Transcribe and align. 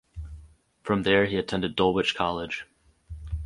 From 0.81 1.03
there 1.03 1.27
he 1.27 1.37
attended 1.37 1.75
Dulwich 1.75 2.15
College. 2.15 2.65